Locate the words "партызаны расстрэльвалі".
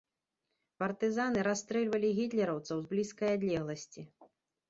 0.83-2.09